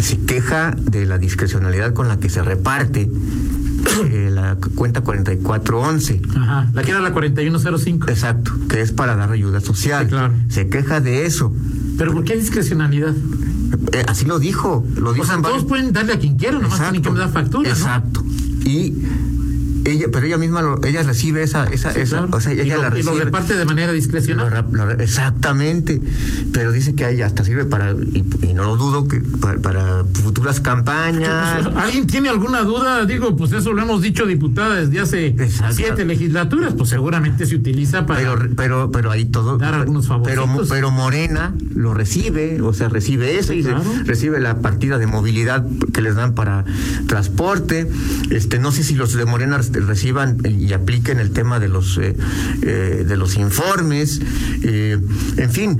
se 0.00 0.18
queja 0.20 0.74
de 0.78 1.04
la 1.06 1.18
discrecionalidad 1.18 1.92
con 1.92 2.08
la 2.08 2.18
que 2.18 2.30
se 2.30 2.42
reparte 2.42 3.10
eh, 4.10 4.30
la 4.32 4.54
cu- 4.56 4.70
cuenta 4.70 5.00
4411. 5.02 6.22
Ajá, 6.36 6.70
la 6.72 6.82
que 6.82 6.90
era 6.90 7.00
la 7.00 7.12
4105. 7.12 8.08
Exacto, 8.08 8.52
que 8.68 8.80
es 8.80 8.92
para 8.92 9.16
dar 9.16 9.30
ayuda 9.32 9.60
social. 9.60 10.04
Sí, 10.04 10.10
claro. 10.10 10.34
Se 10.48 10.68
queja 10.68 11.00
de 11.00 11.26
eso. 11.26 11.54
Pero 11.98 12.12
¿por 12.12 12.24
qué 12.24 12.36
discrecionalidad? 12.36 13.14
Eh, 13.92 14.04
así 14.08 14.24
lo 14.24 14.38
dijo, 14.38 14.84
lo 14.96 15.12
dijo 15.12 15.24
O 15.24 15.26
sea, 15.26 15.36
en 15.36 15.42
todos 15.42 15.64
pueden 15.64 15.92
darle 15.92 16.14
a 16.14 16.18
quien 16.18 16.36
quieran, 16.36 16.62
nomás 16.62 16.80
tienen 16.80 17.02
que 17.02 17.10
dar 17.12 17.30
factura, 17.30 17.68
¿no? 17.68 17.76
Exacto. 17.76 18.22
Y 18.64 18.94
ella, 19.84 20.06
pero 20.12 20.26
ella 20.26 20.38
misma, 20.38 20.62
lo- 20.62 20.82
ella 20.84 21.02
recibe 21.02 21.42
esa, 21.42 21.64
esa, 21.64 21.92
Sí, 21.92 22.00
esa, 22.00 22.18
claro. 22.18 22.36
o 22.36 22.40
sea, 22.40 22.52
ella 22.52 22.64
y, 22.64 22.68
lo, 22.70 22.76
la 22.82 22.88
y 22.88 23.02
lo 23.02 23.10
recibe. 23.10 23.24
reparte 23.24 23.54
de 23.56 23.64
manera 23.64 23.92
discrecional. 23.92 24.66
lo 24.72 24.90
exactamente, 24.92 26.00
pero 26.52 26.72
dice 26.72 26.94
que 26.94 27.04
ahí 27.04 27.22
hasta 27.22 27.44
sirve 27.44 27.64
para, 27.64 27.92
y, 27.92 28.24
y 28.42 28.54
no 28.54 28.64
lo 28.64 28.76
dudo, 28.76 29.08
que 29.08 29.20
para, 29.20 29.58
para 29.60 30.04
futuras 30.04 30.60
campañas. 30.60 31.66
¿Alguien 31.76 32.06
tiene 32.06 32.28
alguna 32.28 32.62
duda? 32.62 33.04
Digo, 33.06 33.36
pues 33.36 33.52
eso 33.52 33.72
lo 33.72 33.82
hemos 33.82 34.02
dicho 34.02 34.26
diputada 34.26 34.76
desde 34.76 35.00
hace 35.00 35.26
Exacto. 35.28 35.74
siete 35.76 36.04
legislaturas, 36.04 36.74
pues 36.76 36.90
seguramente 36.90 37.46
se 37.46 37.56
utiliza 37.56 38.06
para... 38.06 38.20
Pero, 38.20 38.38
pero, 38.56 38.90
pero 38.92 39.10
ahí 39.10 39.24
todo. 39.26 39.58
Dar 39.58 39.74
algunos 39.74 40.06
pero, 40.06 40.42
favorcitos. 40.42 40.68
pero 40.68 40.90
Morena 40.90 41.54
lo 41.74 41.94
recibe, 41.94 42.60
o 42.60 42.72
sea, 42.72 42.88
recibe 42.88 43.38
eso 43.38 43.52
y 43.52 43.62
se- 43.62 43.74
recibe 44.04 44.40
la 44.40 44.58
partida 44.60 44.98
de 44.98 45.06
movilidad 45.06 45.66
que 45.92 46.00
les 46.02 46.14
dan 46.14 46.34
para 46.34 46.64
transporte. 47.06 47.88
Este, 48.30 48.58
no 48.58 48.72
sé 48.72 48.82
si 48.82 48.94
los 48.94 49.14
de 49.14 49.24
Morena 49.24 49.56
este, 49.70 49.80
reciban 49.80 50.38
y 50.44 50.72
apliquen 50.72 51.18
el 51.20 51.30
tema 51.30 51.58
de 51.60 51.68
los 51.68 51.96
eh, 51.98 52.16
eh, 52.62 53.04
de 53.06 53.16
los 53.16 53.36
informes, 53.36 54.20
eh, 54.62 54.98
en 55.36 55.50
fin. 55.50 55.78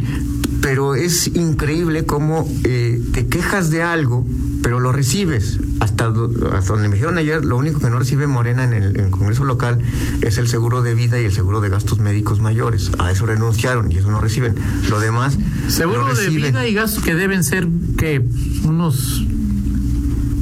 Pero 0.63 0.95
es 0.95 1.29
increíble 1.29 2.05
cómo 2.05 2.47
eh, 2.65 3.01
te 3.15 3.27
quejas 3.29 3.71
de 3.71 3.83
algo, 3.83 4.27
pero 4.63 4.79
lo 4.79 4.93
recibes. 4.93 5.59
Hasta, 5.81 6.09
do- 6.11 6.31
hasta 6.55 6.75
donde 6.75 6.89
me 6.91 6.97
dijeron 6.97 7.17
ayer, 7.17 7.43
lo 7.43 7.57
único 7.57 7.81
que 7.81 7.89
no 7.89 7.99
recibe 7.99 8.27
Morena 8.27 8.65
en 8.65 8.75
el, 8.75 8.97
en 8.99 9.07
el 9.07 9.11
Congreso 9.11 9.45
local 9.45 9.79
es 10.21 10.37
el 10.37 10.49
seguro 10.49 10.83
de 10.83 10.95
vida 10.95 11.19
y 11.19 11.25
el 11.25 11.33
seguro 11.33 11.63
de 11.63 11.71
gastos 11.71 11.99
médicos 11.99 12.41
mayores. 12.41 12.91
A 12.99 13.11
eso 13.11 13.25
renunciaron 13.25 13.91
y 13.91 13.97
eso 13.97 14.11
no 14.11 14.21
reciben. 14.21 14.55
Lo 14.91 15.01
demás. 15.01 15.39
Seguro 15.69 16.15
de 16.15 16.29
vida 16.29 16.69
y 16.69 16.75
gastos 16.75 17.03
que 17.03 17.15
deben 17.15 17.43
ser 17.43 17.67
que 17.97 18.23
unos... 18.65 19.25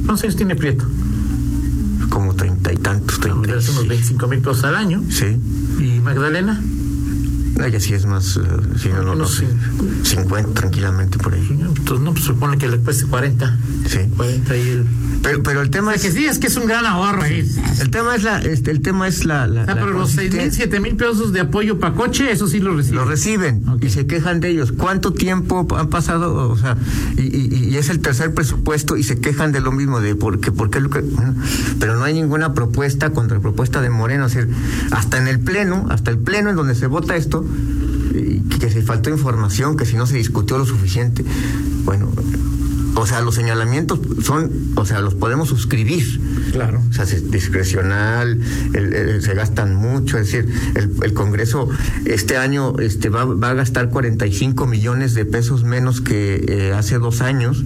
¿Cuántos 0.05 0.23
años 0.23 0.35
tiene 0.35 0.55
Prieto? 0.57 0.85
Tantos, 2.89 3.19
treinta. 3.19 3.47
Debe 3.47 3.59
y 3.59 3.61
ser 3.61 3.71
unos 3.71 3.81
seis. 3.81 3.89
25 3.89 4.27
mil 4.27 4.39
pesos 4.39 4.63
al 4.63 4.75
año. 4.75 5.03
Sí. 5.09 5.37
¿Y 5.79 5.99
Magdalena? 5.99 6.59
Ella 7.65 7.79
sí 7.79 7.93
es 7.93 8.05
más. 8.05 8.37
eh, 8.37 8.41
sí, 8.77 8.89
no, 8.89 9.03
no, 9.03 9.15
no 9.15 9.27
sé. 9.27 9.45
50 10.03 10.53
tranquilamente 10.53 11.17
por 11.17 11.33
ahí. 11.33 11.47
Entonces, 11.49 11.99
no, 11.99 12.13
pues 12.13 12.23
supone 12.25 12.57
que 12.57 12.67
le 12.67 12.77
cueste 12.77 13.05
40. 13.05 13.57
Sí. 13.87 13.99
40 14.15 14.57
y 14.57 14.61
el... 14.69 14.85
Pero, 15.21 15.43
pero 15.43 15.61
el 15.61 15.69
tema 15.69 15.91
O 15.91 15.93
sea, 15.93 16.01
que 16.01 16.07
es. 16.07 16.13
sí, 16.13 16.25
es 16.25 16.39
que 16.39 16.47
es 16.47 16.55
un 16.55 16.65
gran 16.65 16.85
ahorro 16.85 17.23
ahí. 17.23 17.45
El 17.81 17.89
tema 17.89 18.15
es 18.15 18.23
la, 18.23 18.39
este, 18.39 18.71
el 18.71 18.81
tema 18.81 19.07
es 19.07 19.25
la, 19.25 19.47
la- 19.47 19.63
O 19.63 19.65
sea, 19.65 19.75
la 19.75 19.81
pero 19.81 19.97
los 19.97 20.11
6 20.11 20.33
mil. 20.33 20.51
7 20.51 20.79
mil 20.79 20.95
pesos 20.95 21.33
de 21.33 21.41
apoyo 21.41 21.79
para 21.79 21.93
coche, 21.95 22.31
eso 22.31 22.47
sí 22.47 22.59
lo 22.59 22.75
reciben. 22.75 22.95
Lo 22.99 23.05
reciben 23.05 23.63
Ok. 23.67 23.83
y 23.83 23.89
se 23.89 24.07
quejan 24.07 24.39
de 24.39 24.49
ellos. 24.49 24.71
¿Cuánto 24.71 25.11
tiempo 25.13 25.67
han 25.77 25.89
pasado? 25.89 26.49
O 26.49 26.57
sea, 26.57 26.77
y, 27.17 27.23
y- 27.23 27.69
y 27.69 27.75
es 27.77 27.89
el 27.89 27.99
tercer 27.99 28.33
presupuesto 28.33 28.95
y 28.95 29.03
se 29.03 29.19
quejan 29.19 29.51
de 29.51 29.59
lo 29.59 29.71
mismo, 29.73 29.99
de 29.99 30.15
por 30.15 30.39
qué, 30.39 30.51
por 30.53 30.69
qué 30.69 30.79
lo 30.79 30.89
que- 30.89 31.03
pero 31.79 31.95
no 31.97 32.03
hay 32.05 32.13
ninguna 32.13 32.53
propuesta, 32.53 33.09
contrapropuesta 33.11 33.81
de 33.81 33.89
Moreno. 33.89 34.25
Es 34.27 34.33
decir, 34.35 34.53
hasta 34.91 35.17
en 35.17 35.27
el 35.27 35.39
Pleno, 35.39 35.87
hasta 35.89 36.11
el 36.11 36.17
Pleno 36.19 36.49
en 36.49 36.55
donde 36.55 36.75
se 36.75 36.87
vota 36.87 37.15
esto, 37.17 37.45
que 38.59 38.69
se 38.69 38.81
faltó 38.81 39.09
información, 39.09 39.77
que 39.77 39.85
si 39.85 39.95
no 39.95 40.05
se 40.05 40.17
discutió 40.17 40.57
lo 40.57 40.65
suficiente. 40.65 41.23
Bueno, 41.85 42.11
o 42.99 43.05
sea, 43.07 43.21
los 43.21 43.35
señalamientos 43.35 43.99
son, 44.23 44.51
o 44.75 44.85
sea, 44.85 45.01
los 45.01 45.13
podemos 45.15 45.49
suscribir. 45.49 46.19
Claro. 46.51 46.81
O 46.89 46.93
sea, 46.93 47.03
es 47.05 47.29
discrecional, 47.31 48.39
el- 48.73 48.93
el- 48.93 49.21
se 49.21 49.33
gastan 49.33 49.75
mucho, 49.75 50.17
es 50.17 50.31
decir, 50.31 50.51
el, 50.75 50.91
el 51.01 51.13
Congreso 51.13 51.69
este 52.05 52.37
año 52.37 52.77
este, 52.79 53.09
va, 53.09 53.25
va 53.25 53.51
a 53.51 53.53
gastar 53.53 53.89
45 53.89 54.65
millones 54.67 55.13
de 55.13 55.25
pesos 55.25 55.63
menos 55.63 56.01
que 56.01 56.43
eh, 56.47 56.73
hace 56.73 56.97
dos 56.97 57.21
años, 57.21 57.63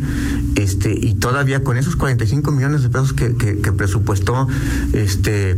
este, 0.55 0.93
y 0.99 1.15
todavía 1.15 1.63
con 1.63 1.77
esos 1.77 1.95
45 1.95 2.51
millones 2.51 2.83
de 2.83 2.89
pesos 2.89 3.13
que, 3.13 3.35
que, 3.35 3.59
que 3.59 3.71
presupuestó 3.71 4.47
este, 4.93 5.55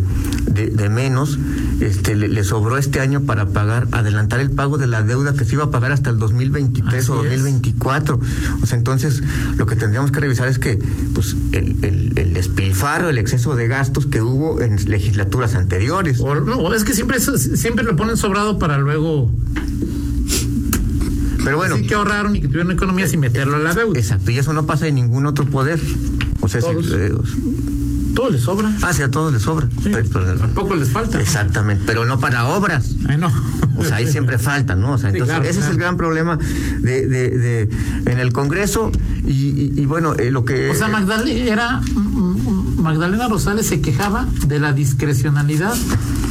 de, 0.51 0.67
de 0.69 0.89
menos, 0.89 1.37
este, 1.81 2.15
le, 2.15 2.27
le 2.27 2.43
sobró 2.43 2.77
este 2.77 2.99
año 2.99 3.21
para 3.21 3.47
pagar, 3.47 3.87
adelantar 3.91 4.39
el 4.39 4.51
pago 4.51 4.77
de 4.77 4.87
la 4.87 5.01
deuda 5.01 5.33
que 5.33 5.45
se 5.45 5.53
iba 5.55 5.65
a 5.65 5.71
pagar 5.71 5.91
hasta 5.91 6.09
el 6.09 6.17
2023 6.19 7.03
Así 7.03 7.11
o 7.11 7.23
es. 7.23 7.31
2024. 7.41 8.19
O 8.61 8.65
sea, 8.65 8.77
entonces 8.77 9.21
lo 9.57 9.64
que 9.65 9.75
tendríamos 9.75 10.11
que 10.11 10.19
revisar 10.19 10.47
es 10.47 10.59
que 10.59 10.77
pues 11.13 11.35
el, 11.51 11.75
el, 11.83 12.13
el 12.17 12.33
despilfarro, 12.33 13.09
el 13.09 13.17
exceso 13.17 13.55
de 13.55 13.67
gastos 13.67 14.05
que 14.05 14.21
hubo 14.21 14.61
en 14.61 14.77
legislaturas 14.89 15.55
anteriores. 15.55 16.19
O, 16.19 16.35
no, 16.35 16.73
es 16.73 16.83
que 16.83 16.93
siempre, 16.93 17.19
siempre 17.19 17.83
lo 17.83 17.95
ponen 17.95 18.17
sobrado 18.17 18.59
para 18.59 18.77
luego 18.77 19.31
Pero 21.43 21.57
bueno, 21.57 21.75
decir 21.75 21.89
que 21.89 21.95
ahorraron 21.95 22.35
y 22.35 22.41
que 22.41 22.47
tuvieron 22.47 22.71
economía 22.71 23.07
sin 23.07 23.19
meterlo 23.19 23.57
a 23.57 23.59
la 23.59 23.73
deuda. 23.73 23.99
exacto, 23.99 24.31
y 24.31 24.37
eso 24.39 24.53
no 24.53 24.65
pasa 24.65 24.87
en 24.87 24.95
ningún 24.95 25.25
otro 25.25 25.45
poder. 25.45 25.79
O 26.41 26.47
sea, 26.47 26.61
Todos. 26.61 26.91
eh, 26.91 27.11
Todo 28.15 28.29
les 28.29 28.41
sobra. 28.41 28.71
Ah, 28.81 28.93
sí, 28.93 29.01
a 29.03 29.11
todos 29.11 29.31
les 29.33 29.41
sobra. 29.43 29.67
Sí, 29.83 29.91
tampoco 30.39 30.75
les 30.75 30.89
falta. 30.89 31.19
Exactamente, 31.21 31.83
pero 31.85 32.05
no 32.05 32.19
para 32.19 32.45
obras. 32.45 32.91
Ay, 33.07 33.17
no. 33.17 33.29
O 33.77 33.83
sea, 33.83 33.97
ahí 33.97 34.07
siempre 34.07 34.39
falta, 34.39 34.75
¿no? 34.75 34.93
O 34.93 34.97
sea, 34.97 35.11
Sí, 35.11 35.17
entonces 35.17 35.35
claro, 35.35 35.49
ese 35.49 35.59
es 35.59 35.65
el 35.67 35.77
gran 35.77 35.97
problema 35.97 36.37
de, 36.79 37.07
de, 37.07 37.29
de- 37.37 37.69
en 38.05 38.19
el 38.19 38.31
Congreso 38.31 38.89
y, 39.25 39.31
y- 39.31 39.73
y 39.75 39.85
bueno, 39.85 40.13
eh, 40.15 40.31
lo 40.31 40.45
que... 40.45 40.69
O 40.69 40.75
sea, 40.75 40.87
Magdalena, 40.87 41.51
era, 41.51 41.81
Magdalena 42.77 43.27
Rosales 43.27 43.67
se 43.67 43.81
quejaba 43.81 44.25
de 44.47 44.59
la 44.59 44.71
discrecionalidad. 44.73 45.73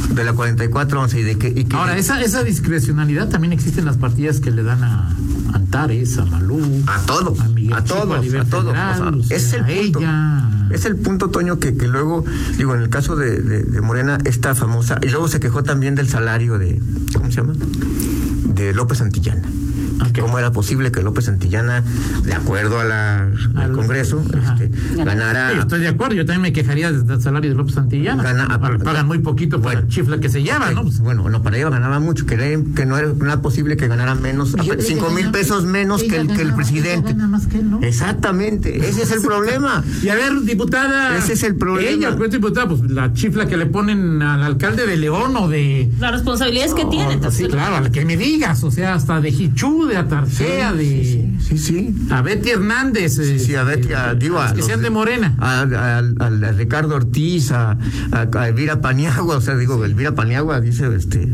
de 0.09 0.23
la 0.23 0.33
4411 0.33 1.19
y 1.19 1.23
de 1.23 1.37
que... 1.37 1.47
y 1.49 1.65
que- 1.65 1.75
Ahora, 1.75 1.97
esa, 1.97 2.21
esa 2.21 2.43
discrecionalidad 2.43 3.29
también 3.29 3.53
existe 3.53 3.79
en 3.79 3.85
las 3.85 3.97
partidas 3.97 4.39
que 4.39 4.49
le 4.51 4.63
dan 4.63 4.83
a 4.83 5.15
Antares, 5.53 6.17
a 6.17 6.25
Malú, 6.25 6.83
A 6.87 6.99
todo, 7.01 7.35
a 7.39 7.47
Miguel 7.49 7.73
a 7.73 7.83
todos, 7.83 8.17
a 8.27 8.45
todos. 8.49 8.73
O 8.73 9.23
sea, 9.27 9.37
es 9.37 9.53
el 9.53 9.65
punto. 9.65 9.99
ella. 9.99 10.49
Es 10.75 10.83
el 10.83 10.97
punto, 10.97 11.29
Toño, 11.29 11.57
que, 11.57 11.77
que 11.77 11.87
luego, 11.87 12.25
digo, 12.57 12.75
en 12.75 12.81
el 12.81 12.89
caso 12.89 13.15
de, 13.15 13.63
Morena, 13.81 14.17
esta 14.25 14.55
famosa, 14.55 14.99
y 15.01 15.07
luego 15.07 15.29
se 15.29 15.39
quejó 15.39 15.63
también 15.63 15.95
del 15.95 16.09
salario 16.09 16.59
de, 16.59 16.81
¿cómo 17.13 17.31
se 17.31 17.37
llama? 17.37 17.53
De 18.53 18.73
López 18.73 18.97
Santillana. 18.97 19.43
¿Cómo 20.19 20.39
era 20.39 20.51
posible 20.51 20.91
que 20.91 21.01
López 21.01 21.25
Santillana, 21.25 21.83
de 22.23 22.33
acuerdo 22.33 22.79
a 22.79 22.83
la, 22.83 23.27
al 23.55 23.71
Congreso, 23.73 24.21
este, 24.23 24.71
ganara... 25.03 25.51
Sí, 25.51 25.57
estoy 25.59 25.79
de 25.81 25.87
acuerdo, 25.89 26.15
yo 26.15 26.25
también 26.25 26.41
me 26.41 26.53
quejaría 26.53 26.91
del 26.91 27.21
salario 27.21 27.49
de 27.51 27.55
López 27.55 27.75
Santillana. 27.75 28.23
Gana- 28.23 28.47
Pagan- 28.83 29.07
muy 29.07 29.19
poquito 29.19 29.57
por 29.57 29.65
Bueno. 29.73 29.81
la 29.81 29.87
chifla 29.87 30.19
que 30.19 30.29
se 30.29 30.41
lleva, 30.43 30.71
¿no? 30.71 30.83
Pues, 30.83 30.99
Bueno, 30.99 31.29
no, 31.29 31.41
para 31.43 31.57
ella 31.57 31.69
ganaba 31.69 31.99
mucho, 31.99 32.25
que, 32.25 32.35
que 32.75 32.85
no 32.85 32.97
era 32.97 33.07
nada 33.13 33.41
posible 33.41 33.77
que 33.77 33.87
ganara 33.87 34.15
menos, 34.15 34.55
ella 34.61 34.75
cinco 34.79 35.09
mil 35.11 35.31
pesos 35.31 35.65
menos 35.65 36.01
que 36.03 36.17
el, 36.17 36.27
que 36.27 36.33
el 36.33 36.37
ganaba- 36.39 36.55
presidente. 36.55 37.09
ella 37.09 37.17
gana 37.17 37.27
más 37.27 37.47
que 37.47 37.59
él, 37.59 37.69
¿no? 37.69 37.79
Exactamente, 37.81 38.77
ese 38.87 39.03
es 39.03 39.11
el 39.11 39.21
problema. 39.25 39.83
Y 40.01 40.09
a 40.09 40.15
ver, 40.15 40.41
diputada. 40.41 41.17
Ese 41.17 41.33
es 41.33 41.43
el 41.43 41.55
problema. 41.55 41.89
Ella, 41.89 42.15
pues, 42.17 42.31
diputada, 42.31 42.67
pues 42.67 42.81
la 42.89 43.13
chifla 43.13 43.47
que 43.47 43.57
le 43.57 43.65
ponen 43.65 44.21
al 44.21 44.43
alcalde 44.43 44.85
de 44.87 44.97
León 44.97 45.35
o 45.37 45.47
de. 45.47 45.91
Las 45.99 46.11
responsabilidades 46.11 46.73
que 46.73 46.85
tiene. 46.85 47.19
Sí, 47.31 47.45
claro, 47.47 47.75
al 47.77 47.91
que 47.91 48.05
me 48.05 48.15
digas, 48.17 48.63
o 48.63 48.71
sea, 48.71 48.93
hasta 48.95 49.19
de 49.21 49.29
Hichú, 49.29 49.84
de 49.87 49.97
Atarcea, 49.97 50.73
de. 50.73 51.29
Sí, 51.41 51.57
sí. 51.57 51.95
A 52.09 52.21
Betty 52.21 52.49
Hernández. 52.51 53.17
eh, 53.19 53.39
Sí, 53.39 53.55
a 53.55 53.63
Betty, 53.63 53.93
a- 53.93 54.13
digo, 54.15 54.39
a 54.39 54.53
que 54.53 54.61
sean 54.61 54.81
de 54.81 54.89
Morena. 54.89 55.35
A, 55.39 55.61
a- 55.61 55.97
a- 55.99 56.25
a 56.27 56.51
Ricardo 56.51 56.95
Ortiz, 56.95 57.51
a, 57.51 57.77
a- 58.11 58.27
a 58.39 58.47
Elvira 58.49 58.81
Paniagua, 58.81 59.37
o 59.37 59.41
sea, 59.41 59.55
digo, 59.55 59.83
Elvira 59.85 60.13
Paniagua 60.15 60.59
dice, 60.61 60.87
este, 60.95 61.27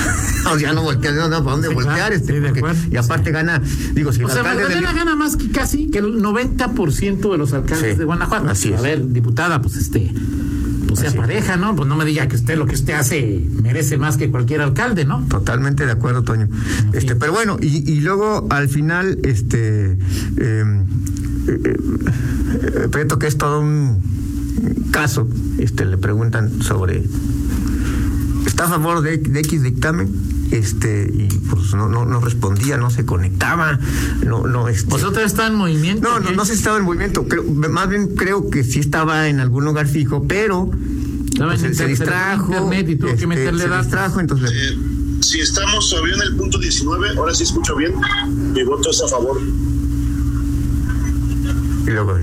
no, 0.44 0.58
ya 0.58 0.72
no 0.72 0.82
voltea, 0.82 1.12
no, 1.12 1.28
no, 1.28 1.38
¿para 1.44 1.52
dónde 1.52 1.68
Sí, 1.68 1.74
voltear? 1.74 2.12
este? 2.12 2.34
sí, 2.40 2.46
Porque- 2.60 2.76
y 2.90 2.96
aparte 2.96 3.30
gana, 3.30 3.60
digo, 3.94 4.12
si 4.12 4.22
O 4.22 4.28
sea, 4.28 4.42
Magdalena 4.42 4.92
gana 4.92 5.14
más 5.16 5.36
que 5.36 5.50
casi 5.50 5.90
que 5.90 5.98
el 5.98 6.20
90% 6.22 7.32
de 7.32 7.38
los 7.38 7.52
alcaldes 7.52 7.92
Sí, 7.92 7.98
de 7.98 8.04
Guanajuato. 8.04 8.48
así 8.48 8.72
A 8.72 8.76
es. 8.76 8.82
ver, 8.82 9.08
diputada, 9.12 9.60
pues 9.60 9.76
este. 9.76 10.12
Pues 10.88 11.00
sea 11.00 11.12
pareja, 11.12 11.56
¿no? 11.56 11.76
Pues 11.76 11.86
no 11.86 11.96
me 11.96 12.04
diga 12.04 12.26
que 12.28 12.36
usted 12.36 12.56
lo 12.56 12.66
que 12.66 12.74
usted 12.74 12.94
hace 12.94 13.46
merece 13.62 13.98
más 13.98 14.16
que 14.16 14.30
cualquier 14.30 14.62
alcalde, 14.62 15.04
¿no? 15.04 15.24
Totalmente 15.28 15.84
de 15.84 15.92
acuerdo, 15.92 16.22
Toño. 16.22 16.48
Este, 16.92 17.14
pero 17.14 17.32
bueno, 17.32 17.58
y, 17.60 17.88
y 17.90 18.00
luego 18.00 18.46
al 18.50 18.68
final, 18.68 19.18
este, 19.22 19.92
eh, 19.92 19.98
eh, 21.46 21.76
eh, 22.94 23.18
que 23.20 23.26
es 23.26 23.36
todo 23.36 23.60
un 23.60 24.00
caso, 24.90 25.28
este, 25.58 25.84
le 25.84 25.98
preguntan 25.98 26.62
sobre, 26.62 27.04
¿está 28.46 28.64
a 28.64 28.68
favor 28.68 29.02
de, 29.02 29.18
de 29.18 29.40
X 29.40 29.62
dictamen? 29.62 30.27
Este, 30.50 31.10
y 31.12 31.28
pues 31.50 31.74
no, 31.74 31.88
no, 31.88 32.06
no 32.06 32.20
respondía, 32.20 32.78
no 32.78 32.88
se 32.90 33.04
conectaba, 33.04 33.78
no, 34.24 34.46
no, 34.46 34.68
este, 34.68 34.94
O 34.94 34.98
sea, 34.98 35.24
está 35.24 35.46
en 35.46 35.54
movimiento. 35.56 36.08
no, 36.08 36.20
no, 36.20 36.30
no 36.30 36.44
sé 36.46 36.52
si 36.52 36.58
estaba 36.58 36.78
en 36.78 36.84
movimiento, 36.84 37.26
creo, 37.28 37.44
más 37.44 37.88
bien 37.88 38.14
creo 38.16 38.48
que 38.48 38.64
sí 38.64 38.78
estaba 38.80 39.28
en 39.28 39.40
algún 39.40 39.64
lugar 39.66 39.86
fijo, 39.86 40.24
pero 40.26 40.70
Estaba 41.28 41.54
en 41.54 41.60
pues, 41.60 41.76
se, 41.76 41.82
se 41.82 41.86
distrajo, 41.88 42.46
internet 42.50 42.88
y 42.88 42.96
tuvo 42.96 43.08
que 43.08 43.14
este, 43.14 43.26
meterle 43.26 43.62
se 43.62 43.68
datos. 43.68 43.86
distrajo, 43.86 44.20
entonces 44.20 44.50
Eh, 44.50 44.78
si 45.20 45.40
estamos 45.40 45.90
todavía 45.90 46.14
en 46.14 46.22
el 46.22 46.36
punto 46.36 46.58
19, 46.58 47.08
ahora 47.18 47.34
sí 47.34 47.42
escucho 47.42 47.76
bien, 47.76 47.92
mi 48.54 48.62
voto 48.62 48.90
es 48.90 49.02
a 49.02 49.08
favor. 49.08 49.38
Y 51.86 51.90
luego 51.90 52.14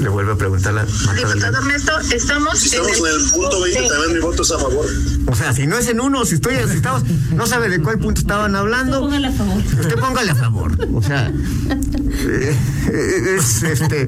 le 0.00 0.08
vuelve 0.08 0.32
a 0.32 0.36
preguntar 0.36 0.74
la 0.74 0.84
Diputado. 0.84 1.58
Ernesto, 1.58 1.92
estamos, 2.12 2.58
Si 2.58 2.68
estamos 2.68 2.98
en 2.98 3.06
el 3.06 3.30
punto 3.30 3.60
20, 3.60 3.88
también 3.88 4.12
mi 4.14 4.20
voto 4.20 4.42
es 4.42 4.50
a 4.50 4.58
favor. 4.58 4.86
O 5.26 5.34
sea, 5.34 5.52
si 5.52 5.66
no 5.66 5.78
es 5.78 5.88
en 5.88 6.00
uno, 6.00 6.24
si 6.24 6.36
estoy 6.36 6.56
si 6.68 6.76
estamos, 6.76 7.02
no 7.32 7.46
sabe 7.46 7.68
de 7.68 7.80
cuál 7.80 7.98
punto 7.98 8.20
estaban 8.20 8.54
hablando. 8.56 9.00
Póngale 9.00 9.28
a 9.28 9.32
favor. 9.32 9.58
Usted 9.58 9.98
póngale 9.98 10.30
a 10.30 10.34
favor. 10.34 10.72
O 10.94 11.02
sea, 11.02 11.28
eh, 11.70 12.56
eh, 12.92 13.36
es 13.38 13.62
este 13.62 14.06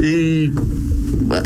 y 0.00 0.52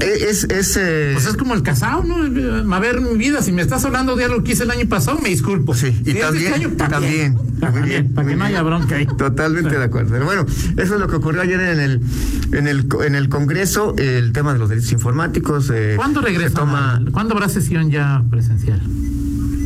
es 0.01 0.45
es 0.45 0.77
eh, 0.77 1.11
Pues 1.15 1.27
es 1.27 1.37
como 1.37 1.55
el 1.55 1.63
casado, 1.63 2.03
¿no? 2.05 2.75
A 2.75 2.79
ver, 2.81 3.01
mi 3.01 3.17
vida, 3.17 3.43
si 3.43 3.53
me 3.53 3.63
estás 3.63 3.85
hablando 3.85 4.17
de 4.17 4.25
algo 4.25 4.43
que 4.43 4.53
hice 4.53 4.65
el 4.65 4.71
año 4.71 4.87
pasado, 4.89 5.19
me 5.21 5.29
disculpo. 5.29 5.75
Sí, 5.75 5.89
y 6.05 6.15
también- 6.15 6.53
este 6.53 6.65
año, 6.67 6.71
también. 6.77 7.35
Muy 7.35 7.61
También, 7.61 7.85
bien, 7.87 8.15
para 8.15 8.29
que 8.29 8.37
no 8.37 8.45
haya 8.45 8.63
bronca 8.63 8.97
ahí. 8.97 9.07
Totalmente 9.07 9.77
de 9.77 9.85
acuerdo. 9.85 10.11
Pero 10.13 10.25
bueno, 10.25 10.47
eso 10.77 10.95
es 10.95 11.01
lo 11.01 11.07
que 11.09 11.17
ocurrió 11.17 11.43
ayer 11.43 11.61
en 11.61 11.81
el 11.81 12.01
en 12.53 12.67
el 12.67 12.87
en 13.07 13.15
el 13.15 13.29
Congreso, 13.29 13.95
el 13.99 14.33
tema 14.33 14.53
de 14.55 14.59
los 14.59 14.69
delitos 14.71 14.93
informáticos. 14.93 15.71
eh, 15.73 15.95
¿Cuándo 15.97 16.21
regresa? 16.21 16.55
Toma, 16.61 17.03
¿Cuándo 17.13 17.35
habrá 17.35 17.49
sesión 17.49 17.91
ya 17.91 18.23
presencial? 18.31 18.81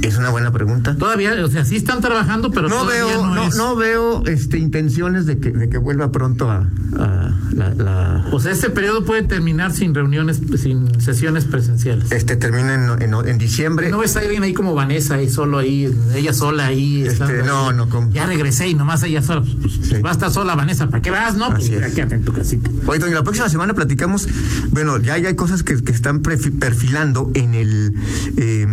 Es 0.07 0.17
una 0.17 0.31
buena 0.31 0.53
pregunta. 0.53 0.97
Todavía, 0.97 1.33
o 1.45 1.49
sea, 1.49 1.65
sí 1.65 1.77
están 1.77 2.01
trabajando, 2.01 2.51
pero 2.51 2.69
no 2.69 2.85
veo 2.87 3.09
no, 3.25 3.35
no, 3.35 3.45
es. 3.49 3.57
no 3.57 3.77
veo 3.77 4.25
este 4.27 4.59
intenciones 4.59 5.27
de 5.27 5.39
que, 5.39 5.51
de 5.51 5.69
que 5.69 5.79
vuelva 5.79 6.11
pronto 6.13 6.51
a, 6.51 6.67
a 6.99 7.35
la, 7.53 7.75
la- 7.75 8.27
O 8.33 8.41
sea, 8.41 8.53
este 8.53 8.71
periodo 8.71 9.05
puede 9.05 9.23
terminar 9.23 9.73
sin 9.73 9.95
reuniones, 9.95 10.41
sin 10.61 11.01
sesiones 11.01 11.45
presenciales. 11.45 12.11
este 12.13 12.37
termina 12.37 12.75
en, 12.75 13.03
en, 13.03 13.15
en 13.29 13.39
diciembre 13.39 13.89
No 13.91 13.99
ves 13.99 14.17
a 14.17 14.21
alguien 14.21 14.43
ahí 14.43 14.53
como 14.55 14.75
Vanessa, 14.75 15.15
ahí 15.15 15.29
solo 15.31 15.59
ahí, 15.59 15.93
ella 16.15 16.33
sola 16.33 16.67
ahí. 16.67 17.03
Este, 17.03 17.25
ahí. 17.25 17.33
no, 17.47 17.73
no, 17.73 17.89
¿cómo? 17.89 18.11
Ya 18.13 18.27
regresé 18.27 18.69
y 18.69 18.75
nomás 18.75 19.03
ella 19.03 19.23
sola. 19.23 19.43
Pues, 19.43 19.55
pues, 19.61 19.75
Sí. 19.89 20.01
va 20.03 20.11
a 20.11 20.13
estar 20.13 20.31
sola 20.31 20.55
Vanessa, 20.55 20.89
¿para 20.89 21.03
qué 21.03 21.11
vas? 21.11 21.37
No, 21.37 21.51
pues 21.51 21.65
Así 21.71 21.95
quédate 21.95 22.15
en 22.17 22.25
tu 22.25 22.33
casita. 22.33 22.71
Oye, 22.87 22.99
la 23.11 23.23
próxima 23.23 23.49
semana 23.49 23.75
platicamos, 23.75 24.29
bueno, 24.71 24.99
ya, 24.99 25.19
ya 25.19 25.29
hay 25.29 25.35
cosas 25.37 25.63
que, 25.63 25.83
que 25.83 25.93
están 25.93 26.21
perfilando 26.21 27.31
en 27.35 27.55
el 27.55 27.95
eh, 28.37 28.67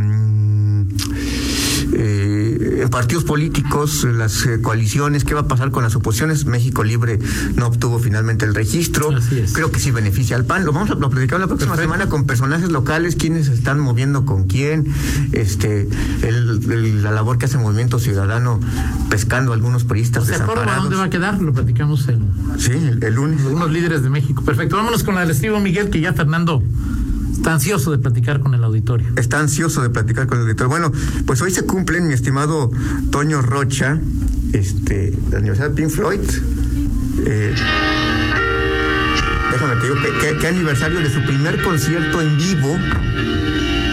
partidos 2.90 3.24
políticos, 3.24 4.04
las 4.06 4.46
eh, 4.46 4.62
coaliciones, 4.62 5.24
qué 5.24 5.34
va 5.34 5.42
a 5.42 5.48
pasar 5.48 5.72
con 5.72 5.84
las 5.84 5.96
oposiciones. 5.96 6.46
México 6.46 6.84
Libre 6.84 7.20
no 7.56 7.68
obtuvo 7.68 8.00
finalmente 8.00 8.46
el 8.46 8.56
registro. 8.56 9.16
Así 9.16 9.40
es. 9.40 9.54
Creo 9.54 9.72
que 9.72 9.80
sí 9.80 9.92
beneficia 9.92 10.36
al 10.36 10.46
PAN. 10.46 10.66
Lo 10.66 10.72
vamos 10.74 10.90
a 10.92 10.96
lo 10.96 11.10
platicar 11.10 11.40
la 11.40 11.48
próxima 11.48 11.72
Perfecto. 11.76 11.94
semana 11.94 12.10
con 12.10 12.26
personajes 12.26 12.70
locales, 12.72 13.16
quiénes 13.16 13.48
se 13.48 13.54
están 13.54 13.80
moviendo 13.80 14.26
con 14.26 14.46
quién, 14.48 14.88
este, 15.32 15.88
el- 16.24 16.72
el- 16.72 17.04
la 17.04 17.12
labor 17.12 17.38
que 17.38 17.46
hace 17.46 17.58
Movimiento 17.58 18.00
Ciudadano 18.00 18.60
pescando 19.10 19.52
a 19.52 19.56
algunos 19.56 19.84
periodistas 19.84 20.24
O 20.24 20.26
sea, 20.26 20.38
¿Córdoba 20.38 20.54
desamparados. 20.62 20.84
dónde 20.84 20.98
va 20.98 21.04
a 21.06 21.10
quedar? 21.10 21.42
Lo 21.42 21.54
platicamos 21.54 22.08
en 22.08 22.30
Sí, 22.58 22.72
el, 22.72 23.04
el 23.04 23.14
lunes. 23.14 23.42
algunos 23.42 23.72
líderes 23.72 24.04
de 24.04 24.10
México. 24.10 24.44
Perfecto, 24.44 24.76
vámonos 24.78 25.04
con 25.04 25.16
la 25.16 25.22
del 25.22 25.32
Estivo 25.32 25.60
Miguel, 25.60 25.90
que 25.90 26.00
ya 26.02 26.14
Fernando 26.14 26.64
está 27.32 27.54
ansioso 27.54 27.92
de 27.92 27.98
platicar 27.98 28.40
con 28.40 28.54
el 28.54 28.64
auditorio. 28.64 29.08
está 29.16 29.40
ansioso 29.40 29.82
de 29.82 29.90
platicar 29.90 30.28
con 30.28 30.40
el 30.40 30.46
director. 30.46 30.68
Bueno, 30.68 30.92
pues 31.26 31.42
hoy 31.42 31.52
se 31.52 31.64
cumplen, 31.64 32.08
mi 32.08 32.14
estimado 32.14 32.72
Toño 33.10 33.42
Rocha, 33.42 34.00
este, 34.54 35.18
la 35.32 35.40
Universidad 35.40 35.70
de 35.70 35.76
Pink 35.76 35.90
Floyd. 35.90 36.20
Eh, 37.26 37.56
déjame 39.52 39.76
te 39.76 39.84
digo, 39.84 39.96
¿qué, 40.02 40.28
qué, 40.28 40.38
qué 40.38 40.48
aniversario 40.48 41.00
de 41.00 41.10
su 41.10 41.22
primer 41.24 41.62
concierto 41.62 42.22
en 42.22 42.38
vivo. 42.38 42.78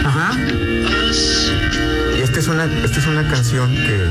Ajá. 0.05 0.37
Y 2.17 2.21
esta 2.21 2.39
es 2.39 2.47
una, 2.47 2.65
esta 2.65 2.99
es 2.99 3.07
una 3.07 3.27
canción 3.29 3.69
que, 3.73 4.05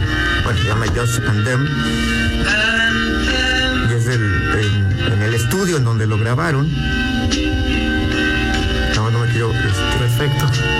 bueno, 0.45 0.59
se 0.61 0.69
llama 0.69 0.87
Just 0.87 1.21
and 1.29 1.45
Them. 1.45 1.67
Y 3.91 3.93
es 3.95 4.05
del, 4.07 4.23
en, 4.23 5.13
en 5.13 5.23
el 5.23 5.35
estudio 5.35 5.77
en 5.77 5.85
donde 5.85 6.07
lo 6.07 6.19
grabaron. 6.19 6.69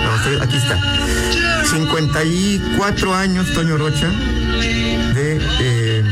No, 0.03 0.15
estoy- 0.15 0.39
aquí 0.41 0.57
está. 0.57 0.77
54 1.69 3.15
años, 3.15 3.51
Toño 3.53 3.77
Rocha, 3.77 4.07
de, 4.09 5.39
eh, 5.61 6.03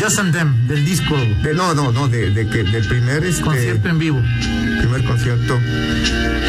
Just 0.00 0.18
and 0.18 0.32
Them, 0.32 0.66
del 0.66 0.84
disco 0.84 1.16
de- 1.42 1.54
no, 1.54 1.74
no, 1.74 1.92
no, 1.92 2.08
de, 2.08 2.30
de 2.30 2.46
que 2.48 2.64
del 2.64 2.86
primer 2.86 3.24
este, 3.24 3.42
concierto 3.42 3.88
en 3.88 3.98
vivo. 3.98 4.22
primer 4.80 5.04
concierto. 5.04 5.58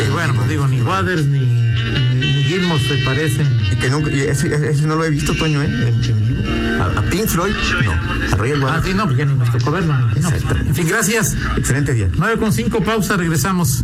Y 0.06 0.12
bueno, 0.12 0.34
pues 0.36 0.50
digo, 0.50 0.68
ni 0.68 0.82
Waters 0.82 1.26
ni, 1.26 1.40
ni, 1.40 2.20
ni 2.20 2.44
Gilmour 2.44 2.80
se 2.80 2.96
parecen. 3.06 3.48
Y 3.72 3.76
que 3.76 3.90
nunca, 3.90 4.12
y 4.12 4.22
ese, 4.22 4.54
ese 4.70 4.84
no 4.88 4.96
lo 4.96 5.04
he 5.06 5.10
visto, 5.10 5.34
Toño, 5.36 5.62
¿eh? 5.62 5.66
En, 5.66 5.84
en 5.88 6.02
vivo. 6.02 6.84
A, 6.84 7.00
a 7.00 7.02
Pink 7.04 7.28
Floyd, 7.28 7.54
no. 7.84 7.92
A 7.92 8.36
Royal 8.38 8.60
Ah, 8.62 8.66
Waters. 8.66 8.86
sí, 8.86 8.94
no, 8.94 9.08
porque 9.08 9.26
ni 9.26 9.34
nos 9.36 9.52
tocó 9.52 9.72
verlo. 9.72 9.94
No. 9.94 10.30
En 10.30 10.76
fin, 10.76 10.88
gracias. 10.88 11.36
Excelente 11.58 11.94
día. 11.94 12.10
9 12.18 12.38
con 12.40 12.52
5, 12.54 12.82
pausa, 12.84 13.16
regresamos. 13.18 13.84